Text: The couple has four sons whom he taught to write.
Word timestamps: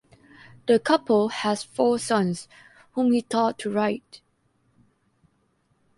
The 0.65 0.79
couple 0.79 1.27
has 1.29 1.61
four 1.61 1.99
sons 1.99 2.47
whom 2.93 3.11
he 3.11 3.21
taught 3.21 3.59
to 3.59 3.69
write. 3.69 4.21